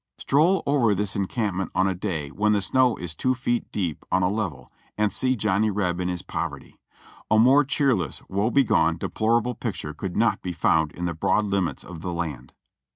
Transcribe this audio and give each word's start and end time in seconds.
Stroll 0.17 0.63
over 0.65 0.95
this 0.95 1.15
encampment 1.15 1.69
on 1.75 1.87
a 1.87 1.95
clay 1.95 2.29
when 2.29 2.53
the 2.53 2.61
snow 2.61 2.95
is 2.95 3.13
two 3.13 3.35
feet 3.35 3.71
deep 3.71 4.03
on 4.11 4.23
a 4.23 4.31
level, 4.31 4.71
and 4.97 5.13
see 5.13 5.35
Johnny 5.35 5.69
Reb 5.69 5.99
in 5.99 6.07
his 6.07 6.23
poverty. 6.23 6.79
A 7.29 7.37
more 7.37 7.63
cheerless, 7.63 8.21
v^^oe 8.21 8.51
begone, 8.51 8.97
deplorable 8.97 9.53
picture 9.53 9.93
could 9.93 10.17
not 10.17 10.41
be 10.41 10.53
found 10.53 10.91
in 10.93 11.05
the 11.05 11.13
broad 11.13 11.45
limits 11.45 11.83
of 11.83 12.01
the 12.01 12.11
land. 12.11 12.51